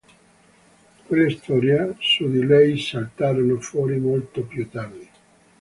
Quelle 1.07 1.29
storie 1.29 1.95
su 1.99 2.27
di 2.27 2.43
lei 2.43 2.75
saltarono 2.79 3.59
fuori 3.59 3.99
molto 3.99 4.41
più 4.41 4.67
tardi. 4.67 5.07